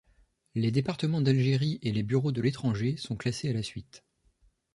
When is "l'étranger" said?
2.41-2.97